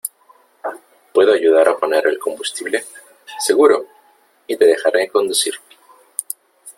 ¿Puedo 1.13 1.31
ayudar 1.31 1.67
a 1.69 1.77
poner 1.77 2.07
el 2.07 2.17
combustible?¡ 2.17 2.83
seguro! 3.39 3.85
y 4.47 4.57
te 4.57 4.65
dejaré 4.65 5.07
conducir. 5.09 5.53